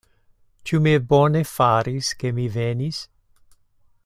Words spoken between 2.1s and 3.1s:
ke mi venis?